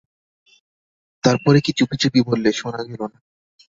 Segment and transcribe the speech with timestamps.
[1.23, 3.17] তার পরে কী চুপিচুপি বললে, শোনা গেল না।